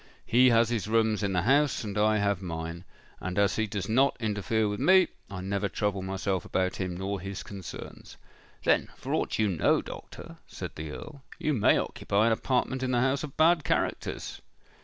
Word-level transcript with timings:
He 0.25 0.49
has 0.49 0.69
his 0.69 0.87
rooms 0.87 1.21
in 1.21 1.31
the 1.33 1.43
house, 1.43 1.83
and 1.83 1.95
I 1.95 2.17
have 2.17 2.41
mine; 2.41 2.85
and 3.19 3.37
as 3.37 3.57
he 3.57 3.67
does 3.67 3.87
not 3.87 4.17
interfere 4.19 4.67
with 4.67 4.79
me, 4.79 5.09
I 5.29 5.41
never 5.41 5.69
trouble 5.69 6.01
myself 6.01 6.43
about 6.43 6.77
him 6.77 6.97
nor 6.97 7.19
his 7.21 7.43
concerns." 7.43 8.17
"Then, 8.63 8.89
for 8.95 9.13
aught 9.13 9.37
you 9.37 9.47
know, 9.47 9.79
doctor," 9.83 10.37
said 10.47 10.71
the 10.73 10.89
Earl, 10.89 11.21
"you 11.37 11.53
may 11.53 11.77
occupy 11.77 12.25
an 12.25 12.31
apartment 12.31 12.81
in 12.81 12.89
the 12.89 12.99
house 13.01 13.23
of 13.23 13.37
bad 13.37 13.63
characters?" 13.63 14.41